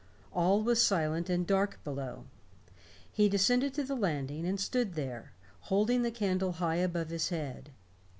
All 0.33 0.63
was 0.63 0.81
silent 0.81 1.29
and 1.29 1.45
dark 1.45 1.79
below. 1.83 2.25
He 3.11 3.29
descended 3.29 3.75
to 3.75 3.83
the 3.83 3.93
landing, 3.93 4.47
and 4.47 4.59
stood 4.59 4.95
there, 4.95 5.33
holding 5.69 6.01
the 6.01 6.09
candle 6.09 6.53
high 6.53 6.77
above 6.77 7.09
his 7.11 7.29
head. 7.29 7.69